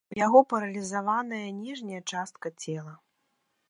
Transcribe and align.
У 0.13 0.15
яго 0.19 0.39
паралізаваная 0.53 1.43
ніжняя 1.61 2.01
частка 2.11 2.57
цела. 2.65 3.01